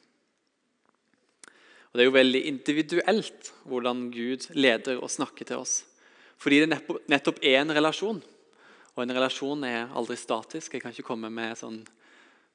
[1.89, 5.85] Og Det er jo veldig individuelt hvordan Gud leder og snakker til oss.
[6.39, 8.21] Fordi det nettopp er en relasjon.
[8.95, 10.75] Og en relasjon er aldri statisk.
[10.75, 11.81] Jeg kan ikke komme med en sånn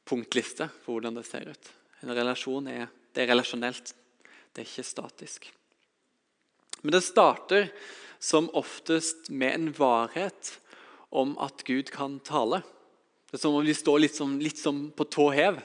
[0.07, 1.73] punktliste for hvordan det ser ut.
[2.03, 3.93] En relasjon er, er relasjonelt,
[4.53, 5.47] det er ikke statisk.
[6.83, 7.69] Men det starter
[8.19, 10.57] som oftest med en varhet
[11.15, 12.61] om at Gud kan tale.
[13.31, 15.61] Det er som om vi står litt som, litt som på tå hev.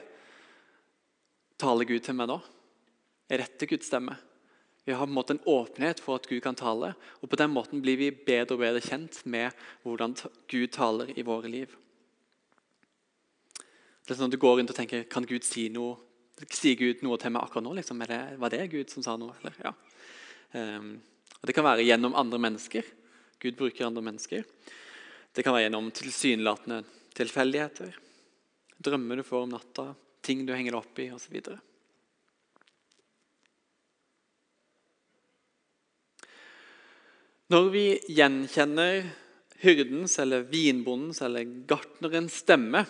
[1.59, 2.39] Taler Gud til meg nå?
[3.29, 4.17] Er til Guds stemme?
[4.85, 6.95] Vi har på en måte en åpenhet for at Gud kan tale.
[7.21, 10.15] og På den måten blir vi bedre og bedre kjent med hvordan
[10.49, 11.75] Gud taler i våre liv.
[14.05, 15.99] Det er sånn at Du går rundt og tenker kan Gud si noe
[16.39, 17.73] Sier Gud noe til meg akkurat nå?
[17.75, 17.99] Liksom?
[18.07, 19.35] Det, var det Gud som sa noe?
[19.41, 19.57] Eller?
[19.59, 19.73] Ja.
[20.55, 20.93] Um,
[21.35, 22.87] og Det kan være gjennom andre mennesker.
[23.43, 24.45] Gud bruker andre mennesker.
[25.35, 26.79] Det kan være gjennom tilsynelatende
[27.19, 27.91] tilfeldigheter.
[28.79, 29.89] Drømmer du får om natta,
[30.23, 31.35] ting du henger deg opp i osv.
[37.49, 37.83] Når vi
[38.13, 39.07] gjenkjenner
[39.63, 42.83] hyrdens eller vinbondens eller gartnerens stemme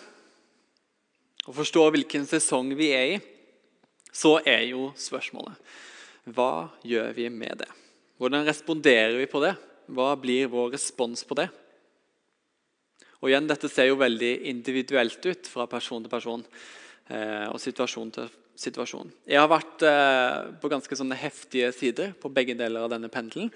[1.46, 3.16] og forstår hvilken sesong vi er i,
[4.12, 5.56] så er jo spørsmålet
[6.36, 7.70] hva gjør vi med det?
[8.20, 9.54] Hvordan responderer vi på det?
[9.88, 11.48] Hva blir vår respons på det?
[13.24, 16.44] Og igjen, Dette ser jo veldig individuelt ut fra person til person
[17.08, 18.28] eh, og situasjon til
[18.60, 19.08] situasjon.
[19.24, 23.48] Jeg har vært eh, på ganske sånne heftige sider på begge deler av denne pendelen.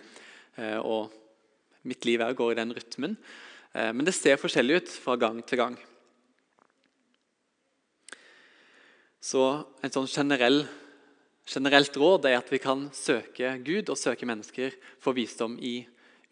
[0.57, 1.13] Eh, og
[1.85, 3.17] mitt liv går i den rytmen.
[3.73, 5.77] Eh, men det ser forskjellig ut fra gang til gang.
[9.25, 9.43] Så
[9.81, 10.63] en sånn generell,
[11.49, 15.79] generelt råd er at vi kan søke Gud og søke mennesker for visdom i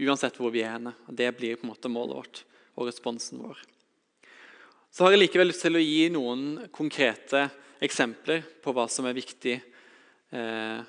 [0.03, 0.95] uansett hvor vi er henne.
[1.09, 2.43] Det blir på en måte målet vårt
[2.77, 3.59] og responsen vår.
[4.93, 7.47] Så har jeg likevel lyst til å gi noen konkrete
[7.83, 10.81] eksempler på hva som er viktig eh,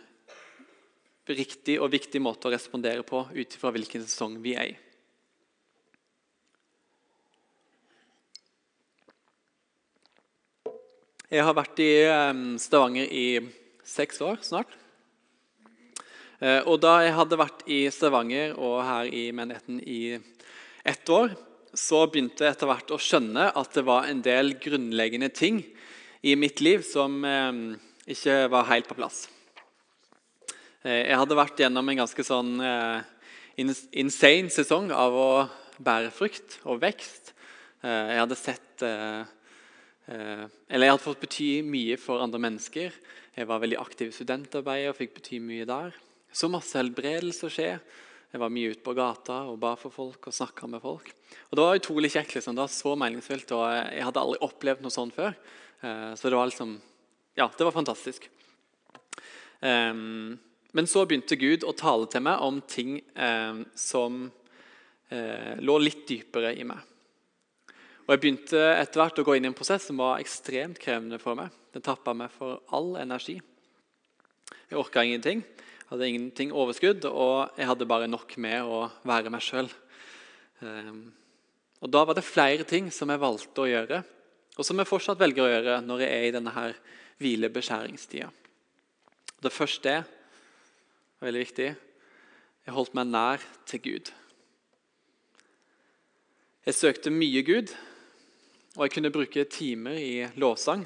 [1.29, 4.77] riktig og viktig måte å respondere på ut ifra hvilken sesong vi er i.
[11.33, 11.93] Jeg har vært i
[12.61, 13.27] Stavanger i
[13.87, 14.69] seks år snart.
[16.43, 20.19] Eh, og da jeg hadde vært i Stavanger og her i menigheten i
[20.85, 21.33] ett år,
[21.73, 25.63] så begynte jeg etter hvert å skjønne at det var en del grunnleggende ting
[26.21, 27.17] i mitt liv som
[28.05, 29.23] ikke var helt på plass.
[30.83, 33.03] Eh, jeg hadde vært gjennom en ganske sånn eh,
[33.55, 35.27] insane sesong av å
[35.79, 37.31] bære frukt og vekst.
[37.83, 38.83] Eh, jeg hadde sett
[40.03, 42.91] Eller jeg hadde fått bety mye for andre mennesker.
[43.37, 45.95] Jeg var veldig aktiv i studentarbeid og fikk bety mye der.
[46.35, 47.69] Så masse helbredelse skje.
[48.33, 51.07] Jeg var mye ute på gata og ba for folk og snakka med folk.
[51.47, 52.35] Og Det var utrolig kjekt.
[52.35, 52.57] Liksom.
[52.57, 55.37] Det var så meningsfylt, og jeg hadde aldri opplevd noe sånt før.
[55.79, 56.81] Så det var liksom
[57.39, 58.27] Ja, det var fantastisk.
[59.61, 60.35] Um,
[60.73, 64.23] men så begynte Gud å tale til meg om ting eh, som
[65.13, 66.81] eh, lå litt dypere i meg.
[68.03, 71.19] Og Jeg begynte etter hvert å gå inn i en prosess som var ekstremt krevende
[71.21, 71.53] for meg.
[71.71, 73.37] Den tappa meg for all energi.
[74.67, 75.43] Jeg orka ingenting,
[75.91, 79.69] hadde ingenting overskudd, og jeg hadde bare nok med å være meg sjøl.
[80.65, 80.91] Eh,
[81.83, 84.01] og Da var det flere ting som jeg valgte å gjøre,
[84.57, 86.75] og som jeg fortsatt velger å gjøre når jeg er i denne her
[87.21, 88.29] hvilebeskjæringstida.
[89.43, 90.05] Det første er
[91.25, 91.71] veldig viktig
[92.63, 94.09] jeg holdt meg nær til Gud.
[96.63, 97.73] Jeg søkte mye Gud,
[98.77, 100.85] og jeg kunne bruke timer i lovsang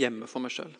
[0.00, 0.72] hjemme for meg sjøl.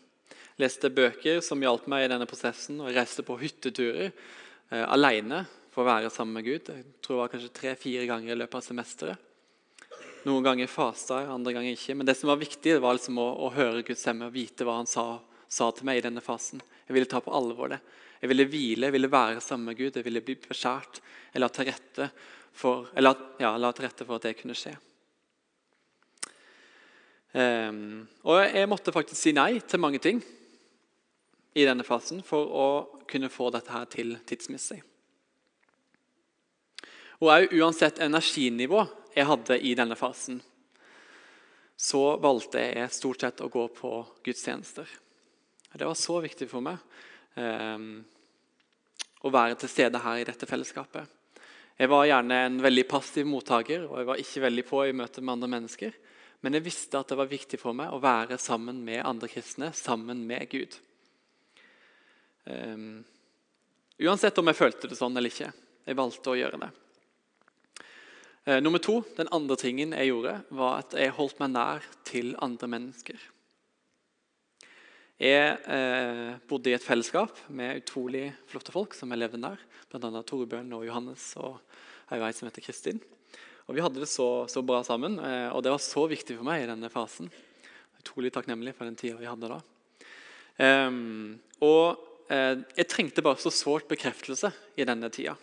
[0.60, 5.84] Leste bøker som hjalp meg i denne prosessen, og reiste på hytteturer eh, alene for
[5.84, 6.72] å være sammen med Gud.
[6.72, 9.28] Jeg tror det var kanskje tre-fire ganger i løpet av semesteret.
[10.22, 11.96] Noen ganger fasta jeg, andre ganger ikke.
[11.98, 14.78] Men det som var viktig, var liksom å, å, høre Guds stemme og vite hva
[14.78, 15.18] han sa,
[15.50, 16.62] sa, til meg i denne fasen.
[16.86, 17.80] Jeg ville ta på alvor det.
[18.22, 21.00] Jeg ville hvile, jeg ville være sammen med Gud, jeg ville bli beskjært.
[21.34, 22.06] Jeg la til rette
[22.54, 24.76] for, eller, ja, la til rette for at det kunne skje.
[27.32, 30.20] Um, og jeg måtte faktisk si nei til mange ting
[31.56, 32.66] i denne fasen for å
[33.10, 34.78] kunne få dette her til tidsmessig.
[37.22, 38.84] Og òg uansett energinivå
[39.16, 40.38] jeg hadde i denne fasen,
[41.74, 44.86] så valgte jeg stort sett å gå på gudstjenester.
[45.72, 46.78] Det var så viktig for meg
[49.22, 51.06] å være til stede her i dette fellesskapet.
[51.78, 55.22] Jeg var gjerne en veldig passiv mottaker og jeg var ikke veldig på i møte
[55.24, 55.94] med andre mennesker.
[56.42, 59.70] Men jeg visste at det var viktig for meg å være sammen med andre kristne,
[59.78, 60.74] sammen med Gud.
[62.44, 63.04] Um,
[64.02, 65.52] uansett om jeg følte det sånn eller ikke.
[65.86, 66.70] Jeg valgte å gjøre det.
[68.42, 72.34] Uh, nummer to, Den andre tingen jeg gjorde, var at jeg holdt meg nær til
[72.42, 73.22] andre mennesker.
[75.22, 80.22] Jeg eh, bodde i et fellesskap med utrolig flotte folk som jeg levde Blant Bl.a.
[80.26, 81.60] Torbjørn og Johannes og
[82.10, 82.98] ei som heter Kristin.
[83.68, 86.48] Og Vi hadde det så, så, bra sammen, eh, og det var så viktig for
[86.48, 87.30] meg i denne fasen.
[88.00, 89.60] Utrolig takknemlig for den tida vi hadde da.
[90.58, 95.36] Um, og uh, jeg trengte bare så sårt bekreftelse i denne tida.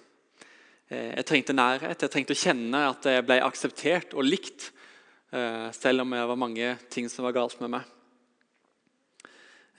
[0.92, 4.74] Uh, jeg trengte nærhet, jeg trengte å kjenne at jeg ble akseptert og likt.
[5.32, 7.96] Uh, selv om det var mange ting som var galt med meg.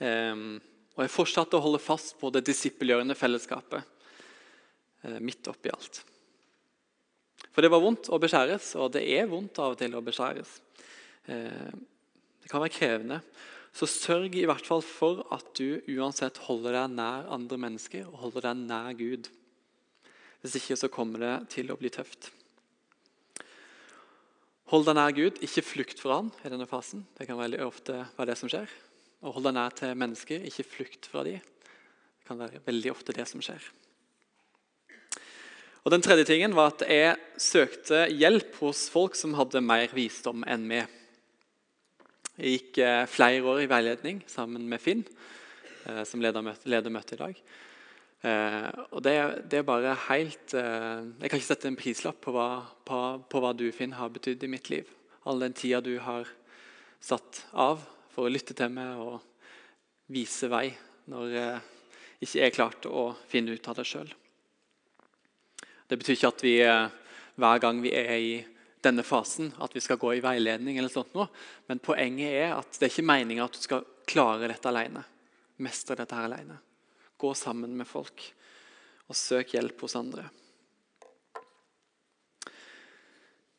[0.01, 0.59] Um,
[0.97, 3.85] og jeg fortsatte å holde fast på det disippelgjørende fellesskapet
[5.01, 6.01] midt oppi alt.
[7.51, 10.51] For det var vondt å beskjæres, og det er vondt av og til å beskjæres.
[11.31, 11.71] Eh,
[12.41, 13.21] det kan være krevende.
[13.75, 18.19] Så sørg i hvert fall for at du uansett holder deg nær andre mennesker og
[18.25, 19.31] holder deg nær Gud.
[20.43, 22.31] Hvis ikke så kommer det til å bli tøft.
[24.71, 27.05] Hold deg nær Gud, ikke flukt fra han i denne fasen.
[27.17, 28.71] Det kan veldig ofte være det som skjer.
[29.21, 31.37] Og hold deg nær til mennesker, ikke flukt fra dem.
[31.37, 33.61] Det kan være veldig ofte det som skjer.
[35.81, 40.45] Og Den tredje tingen var at jeg søkte hjelp hos folk som hadde mer visdom
[40.45, 40.89] enn meg.
[42.37, 45.01] Jeg gikk eh, flere år i veiledning sammen med Finn,
[45.89, 46.41] eh, som leder
[46.93, 47.41] møtet i dag.
[48.21, 49.15] Eh, og det,
[49.49, 53.53] det, er bare helt Jeg kan ikke sette en prislapp på hva, på, på hva
[53.57, 54.89] du, Finn, har betydd i mitt liv.
[55.25, 56.29] All den tida du har
[57.01, 59.19] satt av for å lytte til meg og
[60.11, 60.67] vise vei
[61.11, 61.61] når jeg
[62.21, 64.09] ikke er klart å finne ut av det sjøl.
[65.87, 66.87] Det betyr ikke at vi eh,
[67.41, 68.35] hver gang vi er i
[68.81, 70.77] denne fasen, at vi skal gå i veiledning.
[70.77, 71.27] eller sånt noe.
[71.67, 75.03] Men poenget er at det er ikke meninga at du skal klare dette alene.
[75.61, 76.57] Mestre dette her alene.
[77.17, 78.23] Gå sammen med folk
[79.11, 80.29] og søk hjelp hos andre.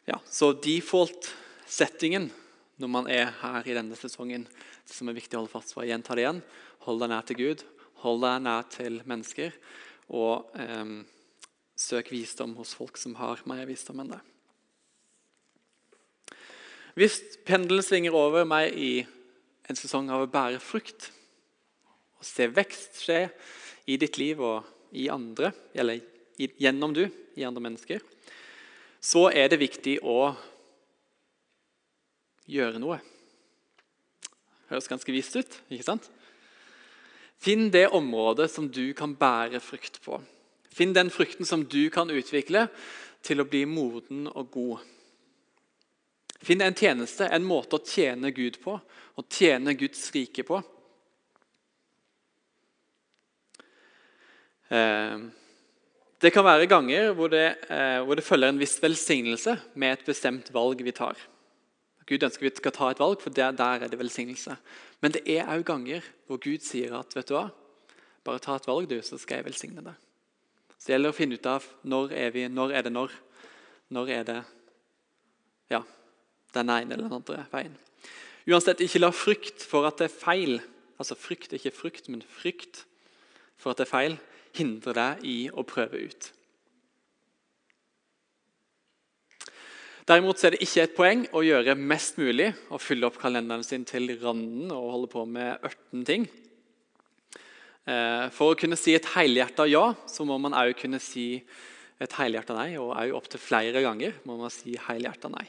[0.09, 2.31] Ja, Så default-settingen
[2.81, 4.47] når man er her i denne sesongen,
[4.89, 6.43] som er viktig å holde fast på, gjenta det igjen.
[6.87, 7.65] Hold deg nær til Gud,
[8.05, 9.59] hold deg nær til mennesker.
[10.09, 10.49] og...
[10.57, 11.03] Eh,
[11.83, 14.21] Søk visdom hos folk som har mer visdom enn det.
[16.99, 17.17] Hvis
[17.49, 18.93] pendelen svinger over meg i
[19.71, 21.09] en sesong av å bære frukt,
[22.21, 23.25] og se vekst skje
[23.91, 26.03] i ditt liv og i andre, eller
[26.37, 27.07] gjennom du,
[27.41, 28.03] i andre mennesker,
[29.03, 30.35] så er det viktig å
[32.51, 32.99] gjøre noe.
[34.71, 36.09] Høres ganske vist ut, ikke sant?
[37.43, 40.21] Finn det området som du kan bære frukt på.
[40.73, 42.69] Finn den frukten som du kan utvikle
[43.23, 44.85] til å bli moden og god.
[46.43, 48.79] Finn en tjeneste, en måte å tjene Gud på,
[49.19, 50.59] og tjene Guds rike på.
[54.73, 55.19] Eh,
[56.23, 60.07] det kan være ganger hvor det, eh, hvor det, følger en viss velsignelse med et
[60.07, 61.19] bestemt valg vi tar.
[62.09, 64.57] Gud ønsker vi skal ta et valg, for der, der er det velsignelse.
[65.01, 67.49] Men det er òg ganger hvor Gud sier at vet du hva,
[68.27, 69.95] bare ta et valg, du, så skal jeg velsigne deg.
[70.77, 73.15] Så det gjelder å finne ut av når er, vi, når er det når.
[73.93, 74.39] Når er det
[75.71, 75.83] ja,
[76.57, 77.75] den ene eller den andre veien.
[78.51, 80.57] Uansett, ikke la frykt for at det er feil,
[80.99, 82.83] altså frykt, ikke frykt, men frykt
[83.61, 84.17] for at det er feil,
[84.59, 86.33] hindre deg i å prøve ut.
[90.03, 93.85] Derimot er det ikke et poeng å gjøre mest mulig og fylle opp kalenderen sin
[93.87, 96.25] til randen og holde på med 18 ting.
[97.87, 101.27] Eh, for å kunne si et helhjerta ja, så må man òg kunne si
[102.03, 102.73] et helhjerta nei.
[102.83, 105.47] Og òg opptil flere ganger må man si helhjerta nei.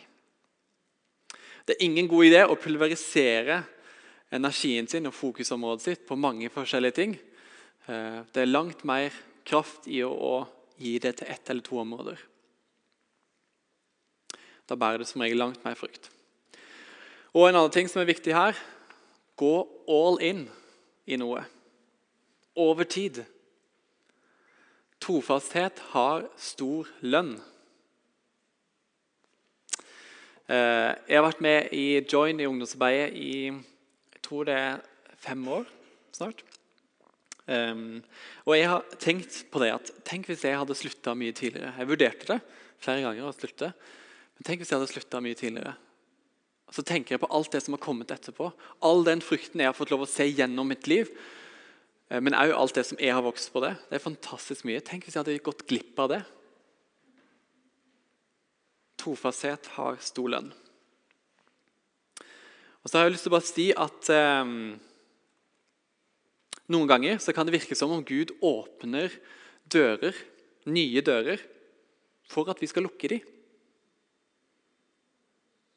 [1.65, 3.63] Det er ingen god idé å pulverisere
[4.33, 7.17] energien sin og fokusområdet sitt på mange forskjellige ting.
[7.87, 9.17] Eh, det er langt mer
[9.49, 10.43] kraft i å
[10.77, 12.21] gi det til ett eller to områder.
[14.73, 16.07] Da bærer det som regel langt mer frukt.
[17.33, 18.57] Og En annen ting som er viktig her
[19.37, 19.53] gå
[19.85, 20.47] all in
[21.05, 21.43] i noe.
[22.57, 23.19] Over tid.
[24.97, 27.35] Trofasthet har stor lønn.
[30.49, 34.81] Eh, jeg har vært med i Join i ungdomsarbeidet i jeg tror det er
[35.21, 35.69] fem år
[36.17, 36.41] snart.
[37.45, 37.99] Um,
[38.47, 41.75] og jeg har tenkt på det at Tenk hvis jeg hadde slutta mye tidligere.
[41.77, 42.39] Jeg vurderte det
[42.81, 43.73] flere ganger å slutte.
[44.43, 45.77] Tenk hvis jeg hadde slutta mye tidligere.
[46.73, 48.49] Så tenker jeg på alt det som har kommet etterpå.
[48.83, 51.11] All den frykten jeg har fått lov å se gjennom mitt liv.
[52.09, 53.75] Eh, men òg alt det som jeg har vokst på det.
[53.89, 54.81] Det er fantastisk mye.
[54.83, 56.21] Tenk hvis jeg hadde gått glipp av det.
[59.03, 60.49] Trofasthet har stor lønn.
[62.83, 64.55] Og så har jeg lyst til å bare si at eh,
[66.73, 69.13] noen ganger så kan det virke som om Gud åpner
[69.71, 70.17] dører,
[70.67, 71.39] nye dører,
[72.31, 73.32] for at vi skal lukke dem.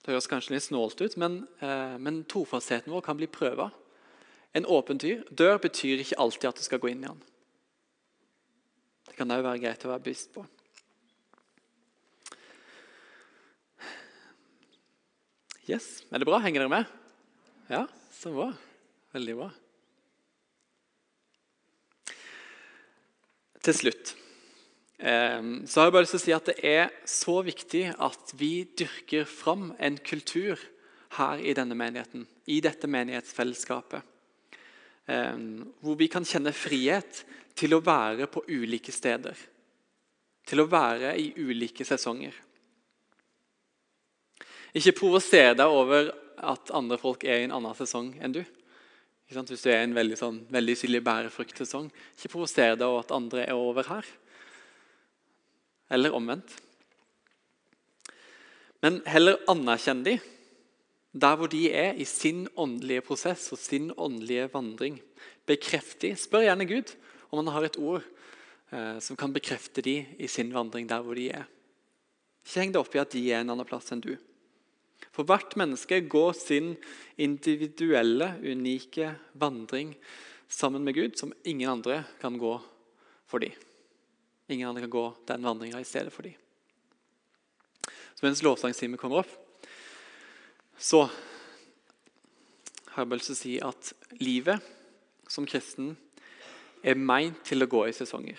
[0.06, 3.72] Det høres kanskje litt snålt ut, men, eh, men trofastheten vår kan bli prøva.
[4.54, 7.22] En åpen dør betyr ikke alltid at du skal gå inn i den.
[9.08, 10.46] Det kan òg være greit å være bevisst på.
[15.66, 16.38] Yes, Er det bra?
[16.38, 16.86] Henger dere med?
[17.68, 18.52] Ja, så bra.
[19.12, 19.50] Veldig bra.
[23.60, 24.14] Til slutt
[24.96, 28.64] så har jeg bare lyst til å si at det er så viktig at vi
[28.78, 30.56] dyrker fram en kultur
[31.18, 34.00] her i denne menigheten, i dette menighetsfellesskapet.
[35.06, 37.22] Ehm, hvor vi kan kjenne frihet
[37.56, 39.36] til å være på ulike steder.
[40.46, 42.34] Til å være i ulike sesonger.
[44.76, 48.42] Ikke provoser deg over at andre folk er i en annen sesong enn du.
[49.26, 53.46] Hvis du er i en veldig, sånn, veldig bærefruktsesong, ikke provoser deg over at andre
[53.46, 54.06] er over her.
[55.90, 56.56] Eller omvendt.
[58.84, 60.18] Men heller anerkjenn de
[61.16, 64.98] der hvor de er i sin åndelige prosess og sin åndelige vandring.
[65.48, 66.12] Bekreft de.
[66.18, 66.92] Spør gjerne Gud
[67.30, 68.04] om han har et ord
[68.72, 71.46] eh, som kan bekrefte de i sin vandring der hvor de er.
[72.44, 74.14] Ikke heng deg opp i at de er en annen plass enn du.
[75.12, 76.74] For hvert menneske går sin
[77.16, 79.94] individuelle, unike vandring
[80.48, 82.54] sammen med Gud som ingen andre kan gå
[83.26, 83.56] for dem.
[84.48, 86.34] Ingen andre kan gå den vandringa i stedet for dem.
[88.14, 89.32] Så mens lovsangstimen kommer opp,
[90.78, 91.04] så
[92.92, 94.68] har jeg bare lyst til å si at livet
[95.28, 95.96] som kristen
[96.86, 98.38] er meint til å gå i sesonger.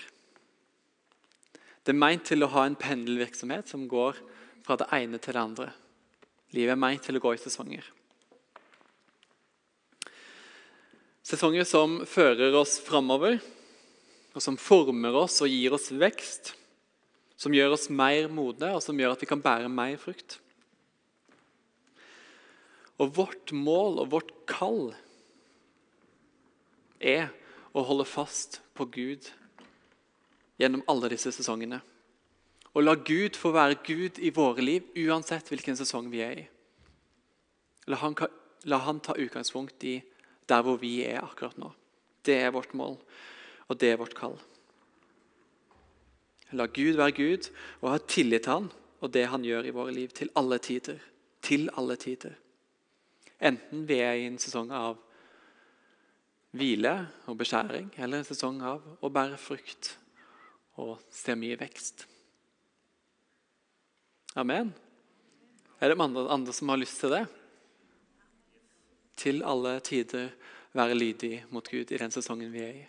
[1.84, 4.18] Det er meint til å ha en pendelvirksomhet som går
[4.66, 5.70] fra det ene til det andre.
[6.56, 7.86] Livet er meint til å gå i sesonger.
[11.28, 13.38] Sesonger som fører oss framover,
[14.38, 16.54] og som former oss og gir oss vekst.
[17.38, 20.38] Som gjør oss mer modne, og som gjør at vi kan bære mer frukt.
[23.02, 24.92] Og vårt mål og vårt kall
[27.02, 27.30] er
[27.78, 29.30] å holde fast på Gud
[30.62, 31.82] gjennom alle disse sesongene.
[32.74, 36.46] Og la Gud få være Gud i våre liv, uansett hvilken sesong vi er i.
[37.90, 38.18] La han,
[38.70, 39.96] la han ta utgangspunkt i
[40.50, 41.72] der hvor vi er akkurat nå.
[42.26, 42.98] Det er vårt mål,
[43.68, 44.38] og det er vårt kall.
[46.56, 47.50] La Gud være Gud
[47.82, 48.70] og ha tillit til Han
[49.02, 51.00] og det Han gjør i våre liv, til alle tider.
[51.42, 52.34] Til alle tider.
[53.40, 54.98] Enten vi er i en sesong av
[56.58, 56.94] hvile
[57.28, 59.98] og beskjæring, eller en sesong av å bære frukt
[60.82, 62.08] og se mye vekst.
[64.38, 64.74] Amen.
[65.82, 67.24] Er det andre, andre som har lyst til det?
[69.18, 70.32] Til alle tider
[70.78, 72.86] være lydig mot Gud i den sesongen vi er i.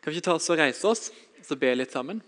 [0.00, 1.10] Kan vi ikke ta oss og reise oss
[1.50, 2.22] og be litt sammen?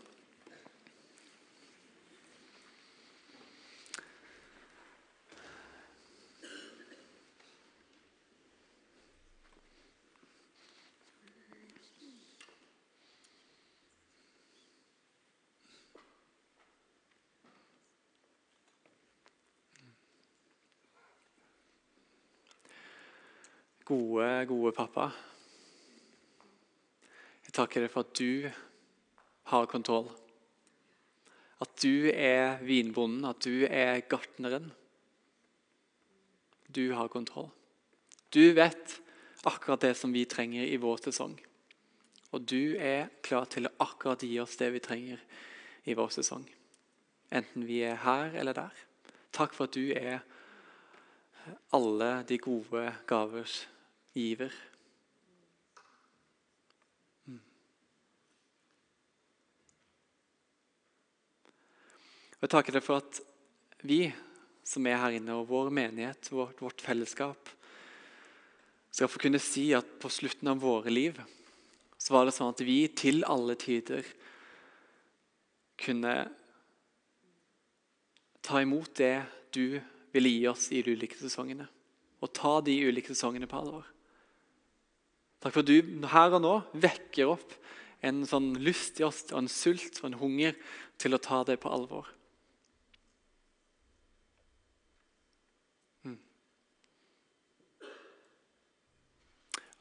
[23.92, 25.31] Gode, gode pappa.
[27.62, 28.50] Takker deg for at du
[29.52, 30.08] har kontroll.
[31.62, 34.72] At du er vinbonden, at du er gartneren.
[36.66, 37.52] Du har kontroll.
[38.34, 38.96] Du vet
[39.46, 41.36] akkurat det som vi trenger i vår sesong.
[42.34, 45.22] Og du er klar til å akkurat gi oss det vi trenger
[45.86, 46.42] i vår sesong.
[47.30, 48.84] Enten vi er her eller der.
[49.30, 50.24] Takk for at du er
[51.70, 53.62] alle de gode gavers
[54.18, 54.50] giver.
[62.42, 63.18] Og Jeg takker deg for at
[63.86, 64.08] vi
[64.66, 67.50] som er her inne, og vår menighet, vårt, vårt fellesskap,
[68.90, 71.20] skal få kunne si at på slutten av våre liv
[72.02, 74.02] så var det sånn at vi til alle tider
[75.78, 76.14] kunne
[78.42, 79.22] ta imot det
[79.54, 79.78] du
[80.10, 81.68] ville gi oss i de ulike sesongene.
[82.26, 83.86] Og ta de ulike sesongene på alvor.
[85.38, 87.54] Takk for at du her og nå vekker opp
[88.02, 90.58] en sånn lyst i oss, og en sult og en hunger
[90.98, 92.10] til å ta det på alvor.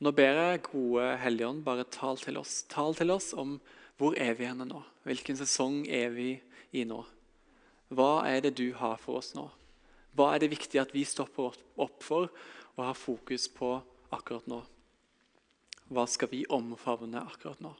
[0.01, 2.63] Nå ber jeg gode Helligånd, bare tal til oss.
[2.71, 3.59] Tal til oss om
[4.01, 4.79] hvor er vi henne nå?
[5.05, 6.31] Hvilken sesong er vi
[6.73, 7.03] i nå?
[7.93, 9.45] Hva er det du har for oss nå?
[10.17, 12.31] Hva er det viktig at vi stopper opp for
[12.73, 13.75] og har fokus på
[14.15, 14.57] akkurat nå?
[15.91, 17.75] Hva skal vi omfavne akkurat nå?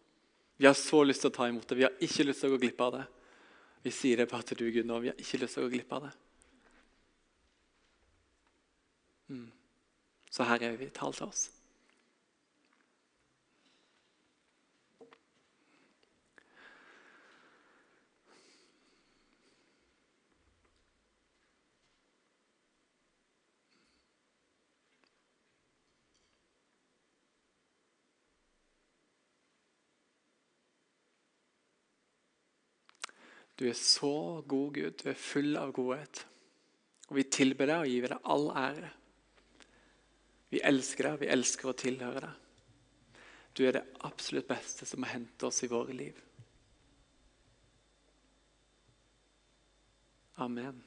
[0.61, 1.79] Vi har så lyst til å ta imot det.
[1.79, 3.05] Vi har ikke lyst til å gå glipp av det.
[3.81, 4.99] Vi sier det bare til du, Gud, nå.
[5.01, 6.11] Vi har ikke lyst til å gå glipp av det.
[9.33, 9.49] Mm.
[10.29, 10.91] Så her er vi.
[10.93, 11.47] Tal til oss.
[33.61, 34.95] Du er så god, Gud.
[34.97, 36.23] Du er full av godhet.
[37.11, 38.89] Og Vi tilber deg og gir deg all ære.
[40.49, 43.19] Vi elsker deg, vi elsker å tilhøre deg.
[43.53, 46.17] Du er det absolutt beste som har hentet oss i våre liv.
[50.41, 50.81] Amen.